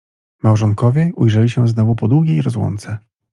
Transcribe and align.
Małżonkowie 0.43 1.11
ujrzeli 1.15 1.49
się 1.49 1.67
znowu 1.67 1.95
po 1.95 2.07
długiej 2.07 2.41
rozłące. 2.41 2.97